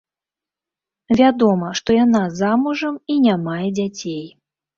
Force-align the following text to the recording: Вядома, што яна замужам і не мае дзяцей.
Вядома, 1.19 1.69
што 1.81 1.97
яна 2.05 2.23
замужам 2.39 2.97
і 3.15 3.19
не 3.27 3.35
мае 3.45 3.67
дзяцей. 3.83 4.27